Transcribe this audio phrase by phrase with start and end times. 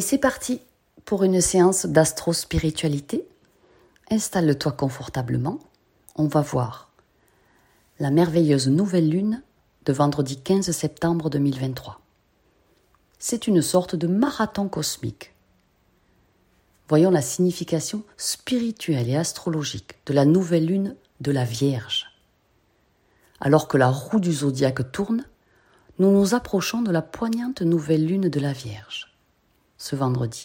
[0.00, 0.62] Et c'est parti
[1.04, 3.28] pour une séance d'astro-spiritualité.
[4.10, 5.58] Installe-toi confortablement.
[6.16, 6.90] On va voir
[7.98, 9.42] la merveilleuse nouvelle lune
[9.84, 12.00] de vendredi 15 septembre 2023.
[13.18, 15.34] C'est une sorte de marathon cosmique.
[16.88, 22.06] Voyons la signification spirituelle et astrologique de la nouvelle lune de la Vierge.
[23.38, 25.26] Alors que la roue du zodiaque tourne,
[25.98, 29.09] nous nous approchons de la poignante nouvelle lune de la Vierge,
[29.80, 30.44] ce vendredi.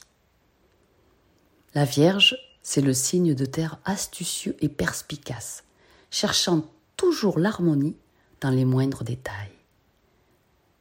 [1.74, 5.66] La Vierge, c'est le signe de terre astucieux et perspicace,
[6.10, 6.64] cherchant
[6.96, 7.98] toujours l'harmonie
[8.40, 9.52] dans les moindres détails.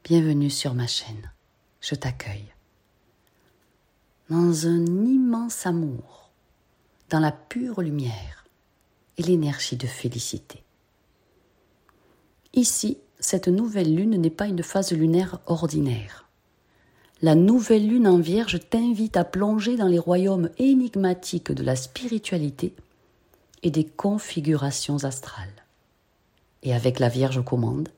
[0.04, 1.32] Bienvenue sur ma chaîne,
[1.80, 2.54] je t'accueille.
[4.30, 6.30] Dans un immense amour,
[7.10, 8.44] dans la pure lumière
[9.18, 10.62] et l'énergie de félicité.
[12.52, 16.23] Ici, cette nouvelle lune n'est pas une phase lunaire ordinaire.
[17.24, 22.74] La nouvelle lune en vierge t'invite à plonger dans les royaumes énigmatiques de la spiritualité
[23.62, 25.64] et des configurations astrales.
[26.64, 27.88] Et avec la Vierge commande,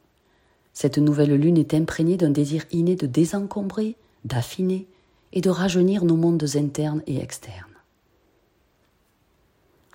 [0.75, 4.87] cette nouvelle lune est imprégnée d'un désir inné de désencombrer, d'affiner
[5.33, 7.67] et de rajeunir nos mondes internes et externes.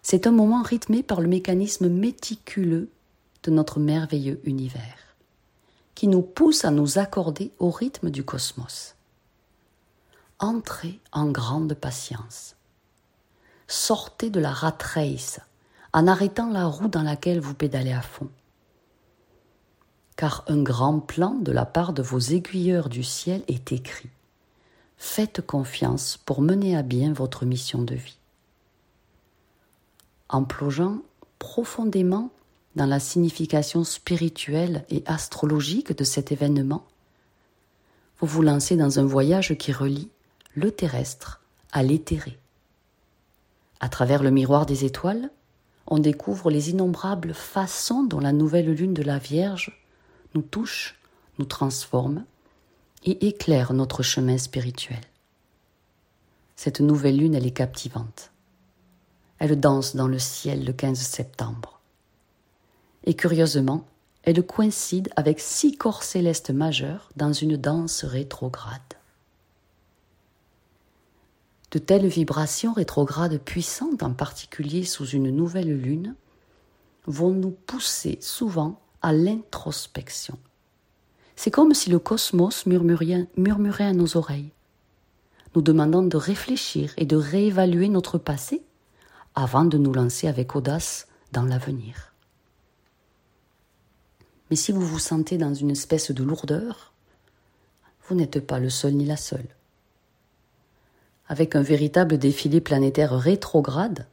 [0.03, 2.89] C'est un moment rythmé par le mécanisme méticuleux
[3.44, 5.16] de notre merveilleux univers,
[5.95, 8.95] qui nous pousse à nous accorder au rythme du cosmos.
[10.44, 12.56] Entrez en grande patience.
[13.67, 15.39] Sortez de la rat race
[15.94, 18.28] en arrêtant la roue dans laquelle vous pédalez à fond.
[20.16, 24.09] Car un grand plan de la part de vos aiguilleurs du ciel est écrit.
[24.97, 28.17] Faites confiance pour mener à bien votre mission de vie.
[30.28, 31.03] En plongeant
[31.38, 32.31] profondément
[32.75, 36.84] dans la signification spirituelle et astrologique de cet événement,
[38.19, 40.09] vous vous lancez dans un voyage qui relie
[40.55, 42.38] le terrestre à l'éthéré.
[43.80, 45.30] À travers le miroir des étoiles,
[45.88, 49.78] on découvre les innombrables façons dont la nouvelle lune de la Vierge
[50.35, 51.00] nous touche,
[51.40, 52.23] nous transforme
[53.03, 55.01] et éclaire notre chemin spirituel.
[56.56, 58.31] Cette nouvelle lune, elle est captivante.
[59.40, 61.81] Elle danse dans le ciel le 15 septembre
[63.03, 63.85] et curieusement,
[64.23, 68.81] elle coïncide avec six corps célestes majeurs dans une danse rétrograde.
[71.72, 76.16] De telles vibrations rétrogrades puissantes, en particulier sous une nouvelle lune,
[77.06, 80.38] vont nous pousser souvent à l'introspection.
[81.36, 84.52] C'est comme si le cosmos murmurait, à nos oreilles,
[85.56, 88.64] nous demandant de réfléchir et de réévaluer notre passé
[89.34, 92.14] avant de nous lancer avec audace dans l'avenir.
[94.50, 96.94] Mais si vous vous sentez dans une espèce de lourdeur,
[98.08, 99.48] vous n'êtes pas le seul ni la seule.
[101.31, 104.06] Avec un véritable défilé planétaire rétrograde,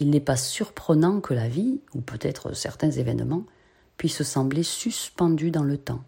[0.00, 3.44] il n'est pas surprenant que la vie, ou peut-être certains événements,
[3.96, 6.02] puissent sembler suspendus dans le temps,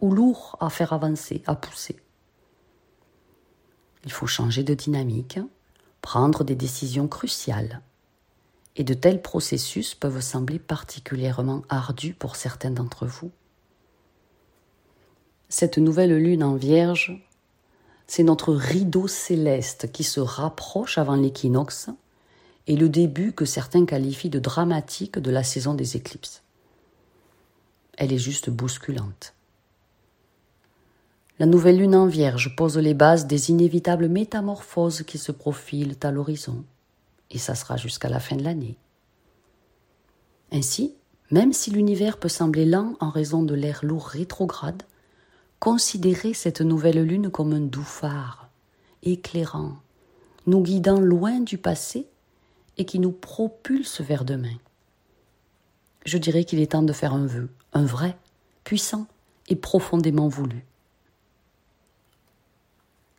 [0.00, 1.96] ou lourds à faire avancer, à pousser.
[4.06, 5.38] Il faut changer de dynamique,
[6.00, 7.82] prendre des décisions cruciales,
[8.76, 13.32] et de tels processus peuvent sembler particulièrement ardus pour certains d'entre vous.
[15.50, 17.22] Cette nouvelle lune en vierge,
[18.10, 21.90] c'est notre rideau céleste qui se rapproche avant l'équinoxe
[22.66, 26.42] et le début que certains qualifient de dramatique de la saison des éclipses.
[27.96, 29.34] Elle est juste bousculante.
[31.38, 36.10] La nouvelle lune en vierge pose les bases des inévitables métamorphoses qui se profilent à
[36.10, 36.64] l'horizon
[37.30, 38.76] et ça sera jusqu'à la fin de l'année.
[40.50, 40.96] Ainsi,
[41.30, 44.82] même si l'univers peut sembler lent en raison de l'air lourd rétrograde,
[45.60, 48.48] considérez cette nouvelle lune comme un doux phare,
[49.02, 49.76] éclairant,
[50.46, 52.08] nous guidant loin du passé
[52.78, 54.56] et qui nous propulse vers demain.
[56.06, 58.16] Je dirais qu'il est temps de faire un vœu, un vrai,
[58.64, 59.06] puissant
[59.48, 60.64] et profondément voulu.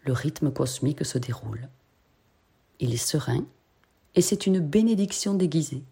[0.04, 1.70] Le rythme cosmique se déroule.
[2.80, 3.46] Il est serein,
[4.16, 5.84] et c'est une bénédiction déguisée.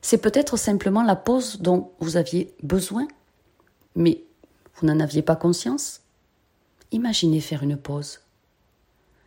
[0.00, 3.08] C'est peut-être simplement la pause dont vous aviez besoin,
[3.96, 4.22] mais
[4.78, 6.02] vous n'en aviez pas conscience?
[6.92, 8.20] Imaginez faire une pause.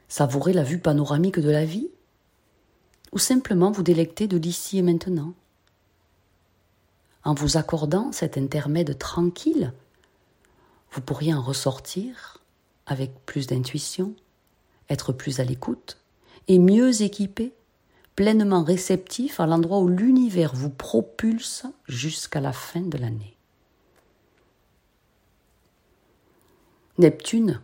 [0.08, 1.90] Savourer la vue panoramique de la vie?
[3.12, 5.34] Ou simplement vous délecter de l'ici et maintenant?
[7.24, 9.74] En vous accordant cet intermède tranquille,
[10.92, 12.40] vous pourriez en ressortir
[12.86, 14.16] avec plus d'intuition,
[14.90, 15.98] être plus à l'écoute,
[16.48, 17.54] et mieux équipé,
[18.16, 23.38] pleinement réceptif à l'endroit où l'univers vous propulse jusqu'à la fin de l'année.
[27.02, 27.62] Neptune,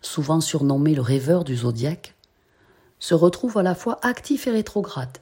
[0.00, 2.16] souvent surnommé le rêveur du zodiaque,
[2.98, 5.18] se retrouve à la fois actif et rétrograde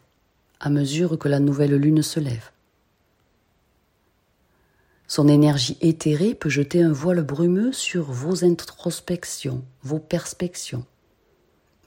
[0.59, 2.51] à mesure que la nouvelle lune se lève.
[5.07, 10.85] Son énergie éthérée peut jeter un voile brumeux sur vos introspections, vos perspectives.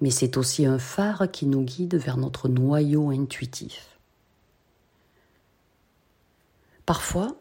[0.02, 3.98] Mais c'est aussi un phare qui nous guide vers notre noyau intuitif.
[6.86, 7.36] Parfois,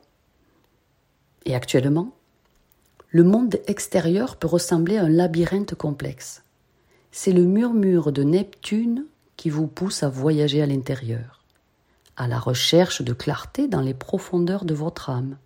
[1.44, 2.15] et actuellement,
[3.12, 6.43] le monde extérieur peut ressembler à un labyrinthe complexe.
[7.11, 9.05] C'est le murmure de Neptune
[9.37, 11.44] qui vous pousse à voyager à l'intérieur,
[12.17, 15.37] à la recherche de clarté dans les profondeurs de votre âme.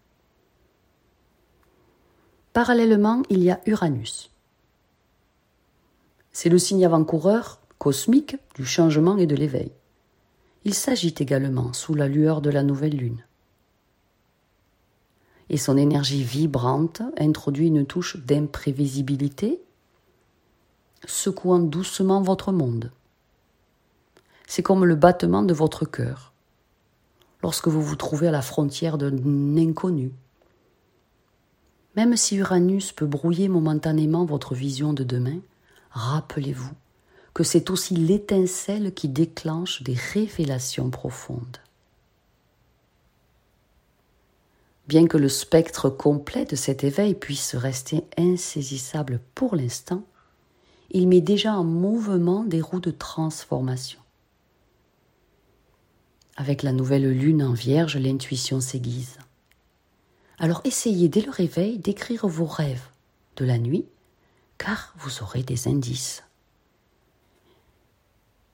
[2.52, 4.30] Parallèlement, il y a Uranus.
[6.30, 9.72] C'est le signe avant-coureur cosmique du changement et de l'éveil.
[10.64, 13.25] Il s'agite également sous la lueur de la nouvelle lune.
[15.48, 19.60] Et son énergie vibrante introduit une touche d'imprévisibilité,
[21.06, 22.90] secouant doucement votre monde.
[24.46, 26.32] C'est comme le battement de votre cœur,
[27.42, 30.12] lorsque vous vous trouvez à la frontière d'un inconnu.
[31.96, 35.38] Même si Uranus peut brouiller momentanément votre vision de demain,
[35.90, 36.72] rappelez-vous
[37.32, 41.58] que c'est aussi l'étincelle qui déclenche des révélations profondes.
[44.86, 50.04] Bien que le spectre complet de cet éveil puisse rester insaisissable pour l'instant,
[50.90, 53.98] il met déjà en mouvement des roues de transformation.
[56.36, 59.18] Avec la nouvelle lune en vierge, l'intuition s'aiguise.
[60.38, 62.88] Alors essayez dès le réveil d'écrire vos rêves
[63.36, 63.86] de la nuit,
[64.58, 66.22] car vous aurez des indices.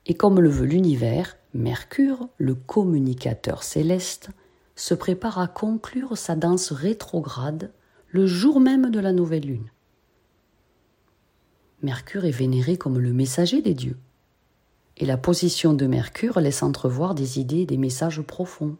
[0.05, 4.29] Et comme le veut l'univers, Mercure, le communicateur céleste,
[4.75, 7.71] se prépare à conclure sa danse rétrograde
[8.09, 9.71] le jour même de la nouvelle lune.
[11.81, 13.97] Mercure est vénéré comme le messager des dieux,
[14.97, 18.77] et la position de Mercure laisse entrevoir des idées et des messages profonds.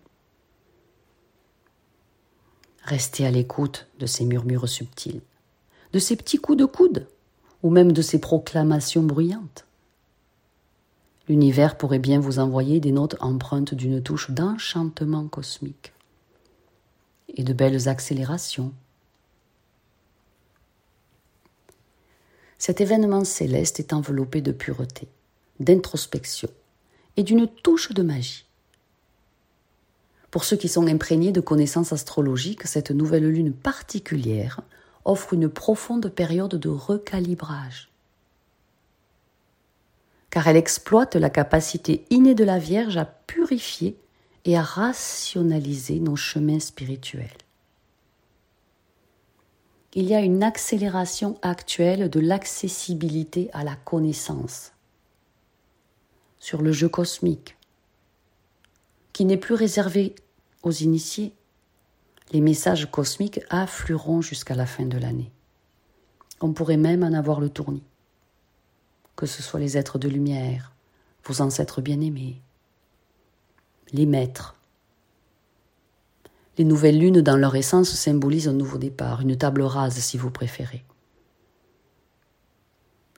[2.84, 5.22] Restez à l'écoute de ces murmures subtils,
[5.92, 7.08] de ces petits coups de coude,
[7.62, 9.66] ou même de ces proclamations bruyantes.
[11.30, 15.94] L'univers pourrait bien vous envoyer des notes empreintes d'une touche d'enchantement cosmique
[17.36, 18.74] et de belles accélérations.
[22.58, 25.08] Cet événement céleste est enveloppé de pureté,
[25.60, 26.50] d'introspection
[27.16, 28.46] et d'une touche de magie.
[30.30, 34.62] Pour ceux qui sont imprégnés de connaissances astrologiques, cette nouvelle lune particulière
[35.06, 37.93] offre une profonde période de recalibrage.
[40.34, 43.96] Car elle exploite la capacité innée de la Vierge à purifier
[44.46, 47.38] et à rationaliser nos chemins spirituels.
[49.94, 54.72] Il y a une accélération actuelle de l'accessibilité à la connaissance
[56.40, 57.56] sur le jeu cosmique,
[59.14, 60.16] qui n'est plus réservé
[60.64, 61.32] aux initiés.
[62.32, 65.32] Les messages cosmiques afflueront jusqu'à la fin de l'année.
[66.42, 67.84] On pourrait même en avoir le tournis.
[69.16, 70.72] Que ce soit les êtres de lumière,
[71.26, 72.42] vos ancêtres bien-aimés,
[73.92, 74.56] les maîtres.
[76.58, 80.32] Les nouvelles lunes, dans leur essence, symbolisent un nouveau départ, une table rase si vous
[80.32, 80.84] préférez.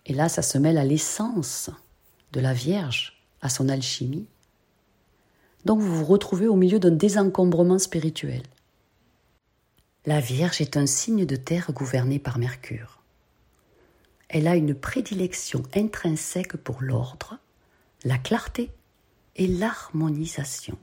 [0.06, 1.70] Et là, ça se mêle à l'essence
[2.34, 4.28] de la Vierge, à son alchimie,
[5.66, 8.44] donc vous vous retrouvez au milieu d'un désencombrement spirituel.
[10.06, 13.02] La Vierge est un signe de terre gouverné par Mercure.
[14.30, 17.38] Elle a une prédilection intrinsèque pour l'ordre,
[18.04, 18.72] la clarté
[19.36, 20.78] et l'harmonisation.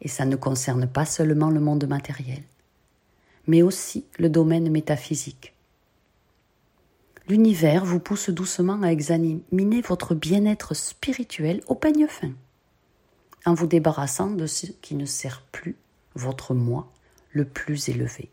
[0.00, 2.42] Et ça ne concerne pas seulement le monde matériel,
[3.46, 5.54] mais aussi le domaine métaphysique.
[7.28, 12.32] L'univers vous pousse doucement à examiner votre bien-être spirituel au peigne fin
[13.46, 15.76] en vous débarrassant de ce qui ne sert plus
[16.14, 16.90] votre moi
[17.32, 18.30] le plus élevé.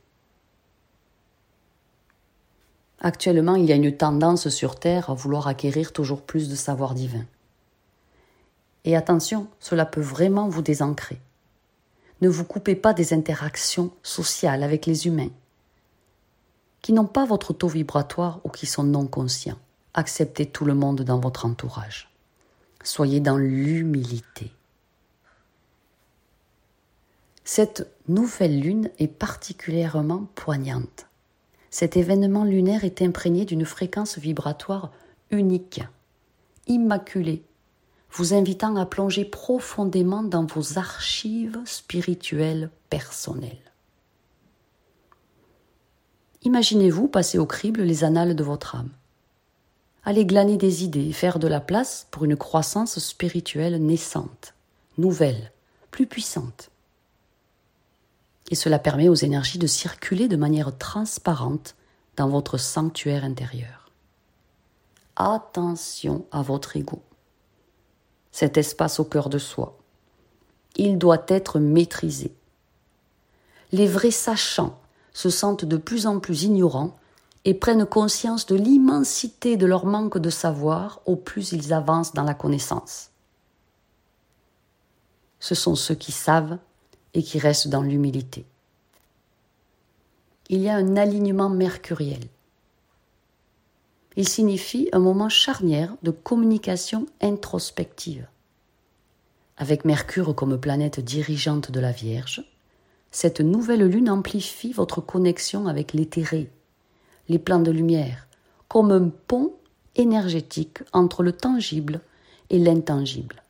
[3.01, 6.93] Actuellement, il y a une tendance sur Terre à vouloir acquérir toujours plus de savoir
[6.93, 7.25] divin.
[8.85, 11.19] Et attention, cela peut vraiment vous désancrer.
[12.21, 15.31] Ne vous coupez pas des interactions sociales avec les humains
[16.81, 19.59] qui n'ont pas votre taux vibratoire ou qui sont non conscients.
[19.93, 22.09] Acceptez tout le monde dans votre entourage.
[22.83, 24.51] Soyez dans l'humilité.
[27.43, 31.07] Cette nouvelle lune est particulièrement poignante.
[31.71, 34.91] Cet événement lunaire est imprégné d'une fréquence vibratoire
[35.31, 35.81] unique,
[36.67, 37.43] immaculée,
[38.11, 43.71] vous invitant à plonger profondément dans vos archives spirituelles personnelles.
[46.43, 48.89] Imaginez-vous passer au crible les annales de votre âme.
[50.03, 54.55] Allez glaner des idées faire de la place pour une croissance spirituelle naissante,
[54.97, 55.51] nouvelle,
[55.91, 56.70] plus puissante.
[58.51, 61.75] Et cela permet aux énergies de circuler de manière transparente
[62.17, 63.89] dans votre sanctuaire intérieur.
[65.15, 67.01] Attention à votre ego.
[68.31, 69.77] Cet espace au cœur de soi.
[70.75, 72.35] Il doit être maîtrisé.
[73.71, 74.77] Les vrais sachants
[75.13, 76.97] se sentent de plus en plus ignorants
[77.45, 82.23] et prennent conscience de l'immensité de leur manque de savoir au plus ils avancent dans
[82.23, 83.11] la connaissance.
[85.39, 86.57] Ce sont ceux qui savent
[87.13, 88.45] et qui restent dans l'humilité.
[90.49, 92.23] Il y a un alignement mercuriel.
[94.17, 98.27] Il signifie un moment charnière de communication introspective.
[99.57, 102.43] Avec Mercure comme planète dirigeante de la Vierge,
[103.11, 106.49] cette nouvelle lune amplifie votre connexion avec l'éthéré,
[107.29, 108.27] les plans de lumière,
[108.67, 109.53] comme un pont
[109.95, 112.01] énergétique entre le tangible
[112.49, 113.43] et l'intangible.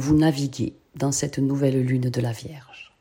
[0.00, 2.92] Vous naviguez dans cette nouvelle lune de la Vierge.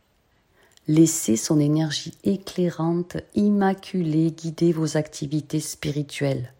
[0.88, 6.54] Laissez son énergie éclairante, immaculée guider vos activités spirituelles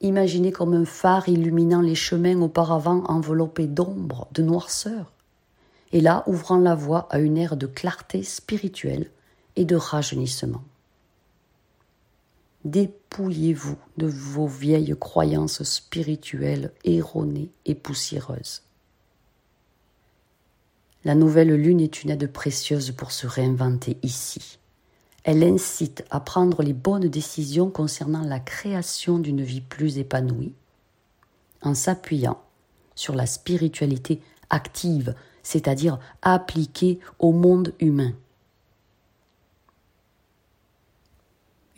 [0.00, 5.12] Imaginez comme un phare illuminant les chemins auparavant enveloppés d'ombre, de noirceur,
[5.92, 9.12] et là ouvrant la voie à une ère de clarté spirituelle
[9.54, 10.64] et de rajeunissement.
[12.66, 18.62] Dépouillez-vous de vos vieilles croyances spirituelles erronées et poussiéreuses.
[21.04, 24.58] La nouvelle lune est une aide précieuse pour se réinventer ici,
[25.26, 30.54] elle incite à prendre les bonnes décisions concernant la création d'une vie plus épanouie
[31.62, 32.40] en s'appuyant
[32.94, 38.12] sur la spiritualité active, c'est-à-dire appliquée au monde humain.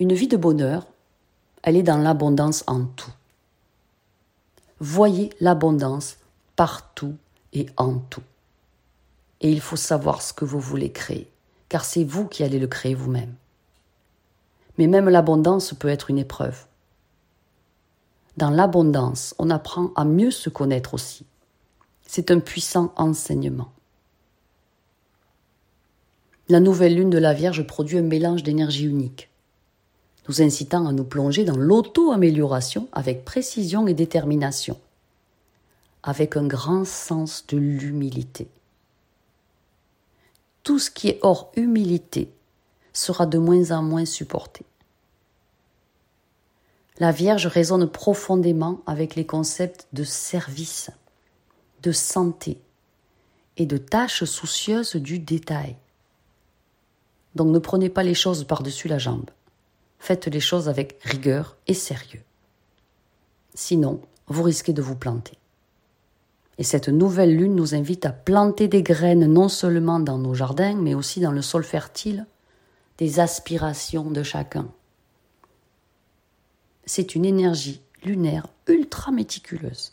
[0.00, 0.86] Une vie de bonheur,
[1.62, 3.12] elle est dans l'abondance en tout.
[4.80, 6.18] Voyez l'abondance
[6.56, 7.16] partout
[7.52, 8.22] et en tout.
[9.40, 11.28] Et il faut savoir ce que vous voulez créer
[11.68, 13.34] car c'est vous qui allez le créer vous-même.
[14.78, 16.64] Mais même l'abondance peut être une épreuve.
[18.36, 21.26] Dans l'abondance, on apprend à mieux se connaître aussi.
[22.06, 23.70] C'est un puissant enseignement.
[26.48, 29.28] La nouvelle lune de la Vierge produit un mélange d'énergie unique,
[30.28, 34.78] nous incitant à nous plonger dans l'auto-amélioration avec précision et détermination,
[36.02, 38.48] avec un grand sens de l'humilité
[40.68, 42.30] tout ce qui est hors humilité
[42.92, 44.66] sera de moins en moins supporté.
[46.98, 50.90] La Vierge résonne profondément avec les concepts de service,
[51.82, 52.60] de santé
[53.56, 55.74] et de tâches soucieuses du détail.
[57.34, 59.30] Donc ne prenez pas les choses par-dessus la jambe.
[59.98, 62.22] Faites les choses avec rigueur et sérieux.
[63.54, 65.38] Sinon, vous risquez de vous planter.
[66.58, 70.74] Et cette nouvelle lune nous invite à planter des graines non seulement dans nos jardins,
[70.74, 72.26] mais aussi dans le sol fertile
[72.98, 74.68] des aspirations de chacun.
[76.84, 79.92] C'est une énergie lunaire ultra méticuleuse.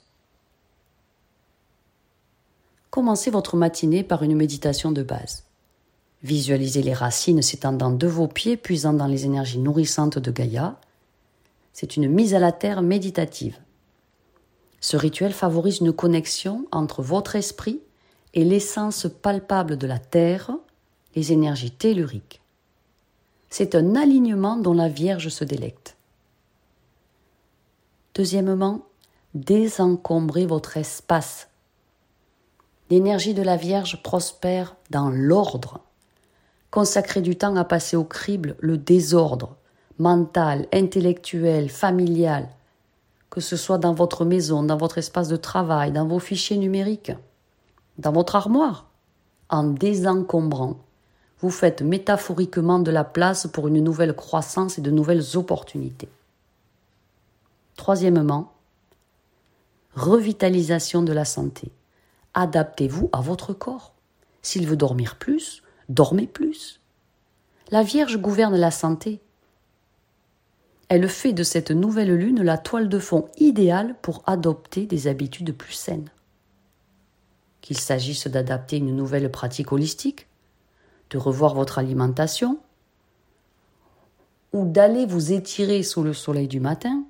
[2.89, 5.43] Commencez votre matinée par une méditation de base.
[6.25, 10.79] Visualisez les racines s'étendant de vos pieds, puisant dans les énergies nourrissantes de Gaïa.
[11.71, 13.59] C'est une mise à la terre méditative.
[14.81, 17.79] Ce rituel favorise une connexion entre votre esprit
[18.33, 20.49] et l'essence palpable de la Terre,
[21.15, 22.41] les énergies telluriques.
[23.51, 25.95] C'est un alignement dont la Vierge se délecte.
[28.15, 28.81] Deuxièmement,
[29.35, 31.49] désencombrez votre espace.
[32.89, 35.81] L'énergie de la Vierge prospère dans l'ordre.
[36.75, 39.55] Consacrez du temps à passer au crible le désordre
[39.97, 42.49] mental, intellectuel, familial,
[43.29, 47.13] que ce soit dans votre maison, dans votre espace de travail, dans vos fichiers numériques,
[47.97, 48.89] dans votre armoire.
[49.47, 50.79] En désencombrant,
[51.39, 56.09] vous faites métaphoriquement de la place pour une nouvelle croissance et de nouvelles opportunités.
[57.77, 58.51] Troisièmement,
[59.95, 61.71] revitalisation de la santé.
[62.33, 63.93] Adaptez-vous à votre corps.
[64.41, 66.79] S'il veut dormir plus, dormez plus.
[67.71, 69.19] La Vierge gouverne la santé.
[70.87, 75.55] Elle fait de cette nouvelle lune la toile de fond idéale pour adopter des habitudes
[75.55, 76.09] plus saines.
[77.61, 80.27] Qu'il s'agisse d'adapter une nouvelle pratique holistique,
[81.09, 82.59] de revoir votre alimentation,
[84.53, 87.03] ou d'aller vous étirer sous le soleil du matin.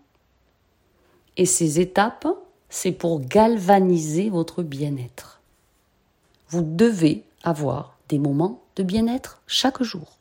[1.37, 2.27] Et ces étapes,
[2.69, 5.41] c'est pour galvaniser votre bien-être.
[6.49, 10.17] Vous devez avoir des moments de bien-être chaque jour.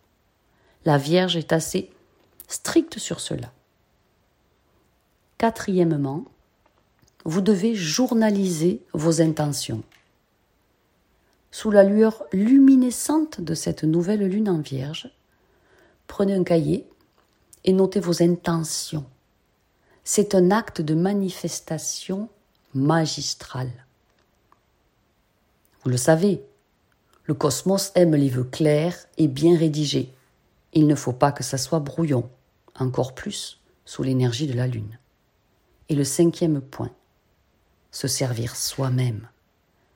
[0.85, 1.91] La Vierge est assez
[2.49, 3.53] stricte sur cela.
[5.39, 6.25] Quatrièmement,
[7.25, 9.83] vous devez journaliser vos intentions.
[11.51, 15.11] Sous la lueur luminescente de cette nouvelle lune en vierge,
[16.07, 16.87] prenez un cahier
[17.65, 19.07] et notez vos intentions.
[20.03, 22.29] C'est un acte de manifestation
[22.75, 23.71] magistral.
[25.83, 26.45] Vous le savez,
[27.25, 30.13] le cosmos aime les vœux clairs et bien rédigés.
[30.75, 32.29] Il ne faut pas que ça soit brouillon,
[32.79, 34.99] encore plus sous l'énergie de la lune.
[35.89, 36.91] Et le cinquième point,
[37.91, 39.29] se servir soi-même,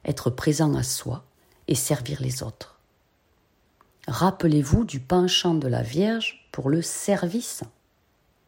[0.05, 1.25] être présent à soi
[1.67, 2.79] et servir les autres.
[4.07, 7.63] Rappelez-vous du penchant de la Vierge pour le service,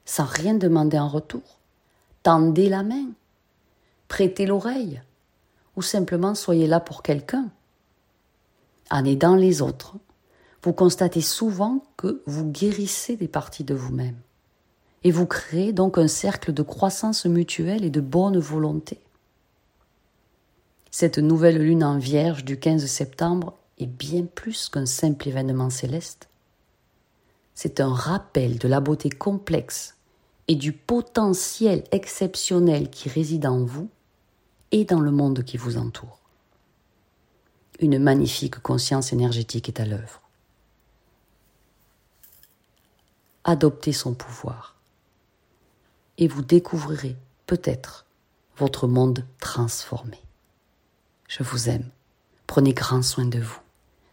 [0.06, 1.58] sans rien demander en retour.
[2.22, 3.08] Tendez la main,
[4.08, 5.02] prêtez l'oreille,
[5.76, 7.50] ou simplement soyez là pour quelqu'un.
[8.90, 9.96] En aidant les autres,
[10.62, 14.16] vous constatez souvent que vous guérissez des parties de vous-même
[15.04, 19.00] et vous créez donc un cercle de croissance mutuelle et de bonne volonté.
[20.90, 26.28] Cette nouvelle lune en vierge du 15 septembre est bien plus qu'un simple événement céleste.
[27.54, 29.96] C'est un rappel de la beauté complexe
[30.48, 33.88] et du potentiel exceptionnel qui réside en vous
[34.72, 36.19] et dans le monde qui vous entoure.
[37.80, 40.20] Une magnifique conscience énergétique est à l'œuvre.
[43.44, 44.76] Adoptez son pouvoir
[46.18, 48.04] et vous découvrirez peut-être
[48.58, 50.18] votre monde transformé.
[51.26, 51.88] Je vous aime.
[52.46, 53.60] Prenez grand soin de vous.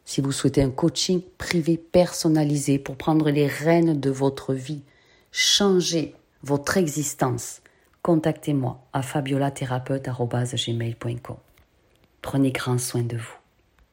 [0.05, 4.83] Si vous souhaitez un coaching privé personnalisé pour prendre les rênes de votre vie,
[5.33, 7.59] changer votre existence,
[8.01, 11.37] contactez-moi à fabiolathérapeute.gmail.com.
[12.21, 13.36] Prenez grand soin de vous.